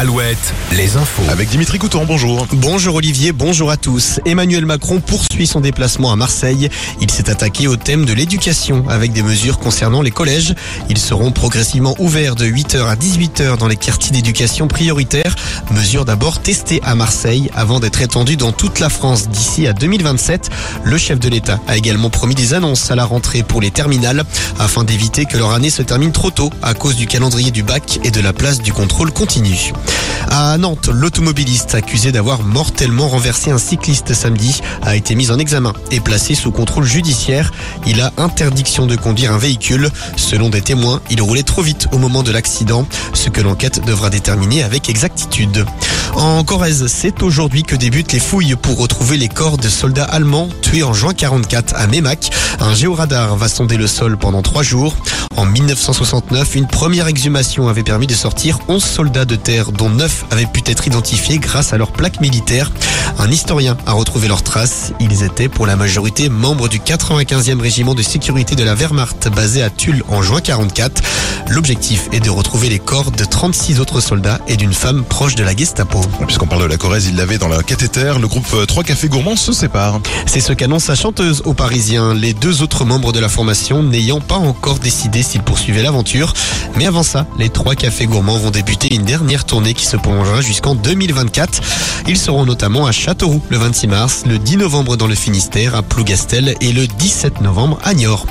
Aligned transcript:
Alouette, 0.00 0.54
les 0.76 0.96
infos. 0.96 1.24
Avec 1.28 1.48
Dimitri 1.48 1.80
Couton, 1.80 2.04
bonjour. 2.06 2.46
Bonjour 2.52 2.94
Olivier, 2.94 3.32
bonjour 3.32 3.68
à 3.68 3.76
tous. 3.76 4.20
Emmanuel 4.26 4.64
Macron 4.64 5.00
poursuit 5.00 5.48
son 5.48 5.60
déplacement 5.60 6.12
à 6.12 6.14
Marseille. 6.14 6.68
Il 7.00 7.10
s'est 7.10 7.28
attaqué 7.28 7.66
au 7.66 7.74
thème 7.74 8.04
de 8.04 8.12
l'éducation 8.12 8.88
avec 8.88 9.12
des 9.12 9.24
mesures 9.24 9.58
concernant 9.58 10.00
les 10.00 10.12
collèges. 10.12 10.54
Ils 10.88 10.98
seront 10.98 11.32
progressivement 11.32 11.96
ouverts 11.98 12.36
de 12.36 12.46
8h 12.46 12.86
à 12.86 12.94
18h 12.94 13.58
dans 13.58 13.66
les 13.66 13.74
quartiers 13.74 14.12
d'éducation 14.12 14.68
prioritaires. 14.68 15.34
Mesure 15.72 16.04
d'abord 16.04 16.38
testée 16.38 16.80
à 16.84 16.94
Marseille 16.94 17.50
avant 17.56 17.80
d'être 17.80 18.00
étendue 18.00 18.36
dans 18.36 18.52
toute 18.52 18.78
la 18.78 18.90
France 18.90 19.28
d'ici 19.28 19.66
à 19.66 19.72
2027. 19.72 20.48
Le 20.84 20.96
chef 20.96 21.18
de 21.18 21.28
l'État 21.28 21.58
a 21.66 21.76
également 21.76 22.08
promis 22.08 22.36
des 22.36 22.54
annonces 22.54 22.92
à 22.92 22.94
la 22.94 23.04
rentrée 23.04 23.42
pour 23.42 23.60
les 23.60 23.72
terminales 23.72 24.22
afin 24.60 24.84
d'éviter 24.84 25.24
que 25.24 25.36
leur 25.36 25.50
année 25.50 25.70
se 25.70 25.82
termine 25.82 26.12
trop 26.12 26.30
tôt 26.30 26.52
à 26.62 26.74
cause 26.74 26.94
du 26.94 27.08
calendrier 27.08 27.50
du 27.50 27.64
bac 27.64 27.98
et 28.04 28.12
de 28.12 28.20
la 28.20 28.32
place 28.32 28.60
du 28.62 28.72
contrôle 28.72 29.10
continu. 29.10 29.72
À 30.30 30.56
Nantes, 30.58 30.88
l'automobiliste 30.92 31.74
accusé 31.74 32.12
d'avoir 32.12 32.42
mortellement 32.42 33.08
renversé 33.08 33.50
un 33.50 33.58
cycliste 33.58 34.14
samedi 34.14 34.60
a 34.82 34.94
été 34.94 35.14
mis 35.14 35.30
en 35.30 35.38
examen 35.38 35.72
et 35.90 36.00
placé 36.00 36.34
sous 36.34 36.52
contrôle 36.52 36.84
judiciaire. 36.84 37.50
Il 37.86 38.00
a 38.00 38.12
interdiction 38.18 38.86
de 38.86 38.96
conduire 38.96 39.32
un 39.32 39.38
véhicule. 39.38 39.90
Selon 40.16 40.50
des 40.50 40.60
témoins, 40.60 41.00
il 41.10 41.22
roulait 41.22 41.42
trop 41.42 41.62
vite 41.62 41.88
au 41.92 41.98
moment 41.98 42.22
de 42.22 42.30
l'accident, 42.30 42.86
ce 43.14 43.30
que 43.30 43.40
l'enquête 43.40 43.84
devra 43.84 44.10
déterminer 44.10 44.62
avec 44.62 44.88
exactitude. 44.88 45.64
En 46.14 46.42
Corrèze, 46.44 46.86
c'est 46.88 47.22
aujourd'hui 47.22 47.62
que 47.62 47.76
débutent 47.76 48.12
les 48.12 48.20
fouilles 48.20 48.56
pour 48.56 48.78
retrouver 48.78 49.16
les 49.16 49.28
corps 49.28 49.58
de 49.58 49.68
soldats 49.68 50.04
allemands 50.04 50.48
tués 50.62 50.82
en 50.82 50.92
juin 50.92 51.14
44 51.14 51.74
à 51.76 51.86
Memac. 51.86 52.30
Un 52.60 52.74
géoradar 52.74 53.36
va 53.36 53.48
sonder 53.48 53.76
le 53.76 53.86
sol 53.86 54.16
pendant 54.16 54.42
trois 54.42 54.62
jours. 54.62 54.96
En 55.36 55.46
1969, 55.46 56.56
une 56.56 56.66
première 56.66 57.06
exhumation 57.06 57.68
avait 57.68 57.84
permis 57.84 58.08
de 58.08 58.14
sortir 58.14 58.58
11 58.66 58.82
soldats 58.82 59.24
de 59.24 59.36
terre, 59.36 59.70
dont 59.78 59.88
9 59.88 60.26
avaient 60.30 60.46
pu 60.46 60.60
être 60.66 60.86
identifiés 60.86 61.38
grâce 61.38 61.72
à 61.72 61.78
leurs 61.78 61.92
plaques 61.92 62.20
militaires. 62.20 62.70
Un 63.18 63.30
historien 63.30 63.76
a 63.86 63.92
retrouvé 63.92 64.28
leurs 64.28 64.42
traces. 64.42 64.92
Ils 65.00 65.22
étaient 65.22 65.48
pour 65.48 65.66
la 65.66 65.76
majorité 65.76 66.28
membres 66.28 66.68
du 66.68 66.80
95e 66.80 67.60
régiment 67.60 67.94
de 67.94 68.02
sécurité 68.02 68.56
de 68.56 68.64
la 68.64 68.74
Wehrmacht 68.74 69.28
basé 69.28 69.62
à 69.62 69.70
Tulle 69.70 70.02
en 70.08 70.20
juin 70.20 70.40
44. 70.40 71.00
L'objectif 71.50 72.08
est 72.12 72.20
de 72.20 72.28
retrouver 72.28 72.68
les 72.68 72.78
corps 72.78 73.10
de 73.10 73.24
36 73.24 73.80
autres 73.80 74.00
soldats 74.00 74.40
et 74.48 74.56
d'une 74.56 74.74
femme 74.74 75.02
proche 75.02 75.34
de 75.34 75.42
la 75.42 75.56
Gestapo. 75.56 76.00
Puisqu'on 76.26 76.46
parle 76.46 76.62
de 76.62 76.68
la 76.68 76.76
Corrèze, 76.76 77.06
il 77.06 77.16
l'avait 77.16 77.38
dans 77.38 77.48
la 77.48 77.62
cathéter. 77.62 78.14
Le 78.20 78.28
groupe 78.28 78.66
3 78.66 78.84
Cafés 78.84 79.08
Gourmands 79.08 79.36
se 79.36 79.52
sépare. 79.52 80.00
C'est 80.26 80.40
ce 80.40 80.52
qu'annonce 80.52 80.88
la 80.88 80.94
chanteuse 80.94 81.42
aux 81.46 81.54
Parisiens, 81.54 82.12
les 82.12 82.34
deux 82.34 82.62
autres 82.62 82.84
membres 82.84 83.12
de 83.12 83.20
la 83.20 83.30
formation 83.30 83.82
n'ayant 83.82 84.20
pas 84.20 84.36
encore 84.36 84.78
décidé 84.78 85.22
s'ils 85.22 85.42
poursuivaient 85.42 85.82
l'aventure. 85.82 86.34
Mais 86.76 86.86
avant 86.86 87.02
ça, 87.02 87.26
les 87.38 87.48
trois 87.48 87.74
cafés 87.74 88.06
gourmands 88.06 88.38
vont 88.38 88.50
débuter 88.50 88.94
une 88.94 89.04
dernière 89.04 89.44
tournée 89.44 89.72
qui 89.72 89.86
se 89.86 89.96
prolongera 89.96 90.42
jusqu'en 90.42 90.74
2024. 90.74 91.60
Ils 92.06 92.18
seront 92.18 92.44
notamment 92.44 92.86
à 92.86 92.92
Châteauroux 92.92 93.42
le 93.48 93.56
26 93.56 93.86
mars, 93.86 94.22
le 94.26 94.38
10 94.38 94.58
novembre 94.58 94.96
dans 94.96 95.06
le 95.06 95.14
Finistère, 95.14 95.74
à 95.74 95.82
Plougastel 95.82 96.54
et 96.60 96.72
le 96.72 96.86
17 96.86 97.40
novembre 97.40 97.78
à 97.84 97.94
Niort. 97.94 98.26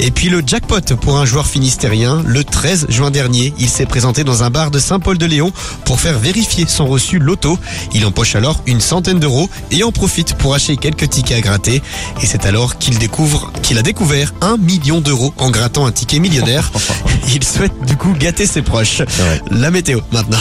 Et 0.00 0.10
puis 0.10 0.28
le 0.28 0.42
jackpot 0.46 0.94
pour 1.00 1.18
un 1.18 1.24
joueur 1.24 1.46
finistérien, 1.46 2.22
le 2.24 2.44
13 2.44 2.86
juin 2.88 3.10
dernier, 3.10 3.52
il 3.58 3.68
s'est 3.68 3.86
présenté 3.86 4.24
dans 4.24 4.42
un 4.42 4.50
bar 4.50 4.70
de 4.70 4.78
Saint-Paul-de-Léon 4.78 5.52
pour 5.84 6.00
faire 6.00 6.18
vérifier 6.18 6.66
son 6.68 6.86
reçu 6.86 7.18
loto. 7.18 7.58
Il 7.92 8.06
empoche 8.06 8.36
alors 8.36 8.62
une 8.66 8.80
centaine 8.80 9.18
d'euros 9.18 9.50
et 9.70 9.82
en 9.82 9.92
profite 9.92 10.34
pour 10.34 10.54
acheter 10.54 10.76
quelques 10.76 11.10
tickets 11.10 11.38
à 11.38 11.40
gratter. 11.40 11.82
Et 12.22 12.26
c'est 12.26 12.46
alors 12.46 12.78
qu'il 12.78 12.98
découvre 12.98 13.52
qu'il 13.62 13.78
a 13.78 13.82
découvert 13.82 14.32
un 14.40 14.56
million 14.56 15.00
d'euros 15.00 15.34
en 15.36 15.50
grattant 15.50 15.86
un 15.86 15.92
ticket 15.92 16.20
millionnaire. 16.20 16.70
Il 17.34 17.44
souhaite 17.44 17.84
du 17.84 17.96
coup 17.96 18.14
gâter 18.18 18.46
ses 18.46 18.62
proches. 18.62 19.02
La 19.50 19.70
météo 19.70 20.00
maintenant. 20.12 20.38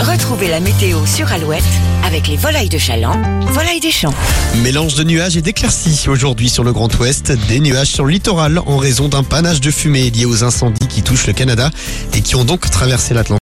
Retrouvez 0.00 0.48
la 0.48 0.60
météo 0.60 1.06
sur 1.06 1.32
Alouette 1.32 1.62
avec 2.04 2.28
les 2.28 2.36
volailles 2.36 2.68
de 2.68 2.76
Chaland, 2.76 3.18
volailles 3.46 3.80
des 3.80 3.90
champs. 3.90 4.12
Mélange 4.62 4.94
de 4.94 5.04
nuages 5.04 5.36
et 5.36 5.42
d'éclaircies 5.42 6.06
aujourd'hui 6.08 6.50
sur 6.50 6.64
le 6.64 6.72
Grand 6.72 6.94
Ouest. 6.98 7.32
Des 7.48 7.60
nuages 7.60 7.88
sur 7.88 8.04
le 8.04 8.12
littoral 8.12 8.60
en 8.66 8.76
raison 8.76 9.08
d'un 9.08 9.22
panache 9.22 9.60
de 9.60 9.70
fumée 9.70 10.10
lié 10.10 10.26
aux 10.26 10.44
incendies 10.44 10.86
qui 10.86 11.02
touchent 11.02 11.26
le 11.26 11.32
Canada 11.32 11.70
et 12.14 12.20
qui 12.20 12.36
ont 12.36 12.44
donc 12.44 12.70
traversé 12.70 13.14
l'Atlantique. 13.14 13.34